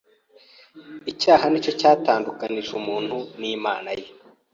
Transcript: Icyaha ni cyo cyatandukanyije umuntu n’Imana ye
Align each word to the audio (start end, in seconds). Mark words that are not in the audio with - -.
Icyaha 1.11 1.45
ni 1.49 1.59
cyo 1.63 1.71
cyatandukanyije 1.79 2.71
umuntu 2.81 3.15
n’Imana 3.39 3.89
ye 3.99 4.05